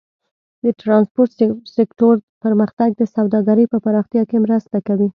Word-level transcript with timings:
د 0.63 0.65
ټرانسپورټ 0.81 1.29
سکتور 1.77 2.15
پرمختګ 2.43 2.89
د 2.97 3.01
سوداګرۍ 3.15 3.65
په 3.71 3.77
پراختیا 3.85 4.23
کې 4.29 4.37
مرسته 4.45 4.77
کوي. 4.87 5.07